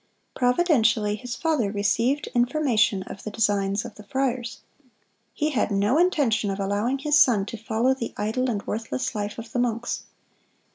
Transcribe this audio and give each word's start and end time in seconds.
Providentially 0.33 1.15
his 1.15 1.35
father 1.35 1.71
received 1.71 2.25
information 2.33 3.03
of 3.03 3.21
the 3.21 3.29
designs 3.29 3.85
of 3.85 3.93
the 3.93 4.03
friars. 4.03 4.61
He 5.31 5.51
had 5.51 5.69
no 5.69 5.99
intention 5.99 6.49
of 6.49 6.59
allowing 6.59 6.97
his 6.97 7.19
son 7.19 7.45
to 7.45 7.55
follow 7.57 7.93
the 7.93 8.11
idle 8.17 8.49
and 8.49 8.65
worthless 8.65 9.13
life 9.13 9.37
of 9.37 9.51
the 9.51 9.59
monks. 9.59 10.01